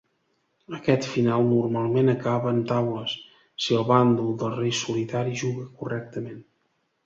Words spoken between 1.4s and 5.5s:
normalment acaba en taules si el bàndol del rei solitari